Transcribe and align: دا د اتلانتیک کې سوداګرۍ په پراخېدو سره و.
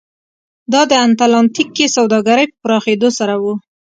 دا 0.71 0.81
د 0.91 0.93
اتلانتیک 1.05 1.69
کې 1.77 1.85
سوداګرۍ 1.97 2.45
په 2.51 2.57
پراخېدو 2.63 3.09
سره 3.19 3.35
و. 3.41 3.45